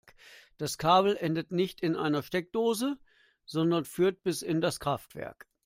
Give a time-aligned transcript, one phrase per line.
[0.57, 2.97] Das Kabel endet nicht in einer Steckdose,
[3.45, 5.45] sondern führt bis in das Kraftwerk.